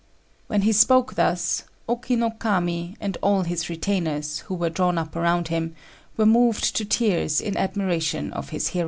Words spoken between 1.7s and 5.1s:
Oki no Kami and all his retainers, who were drawn